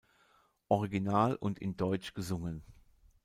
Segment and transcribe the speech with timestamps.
[0.67, 2.63] Original und in deutsch gesungen.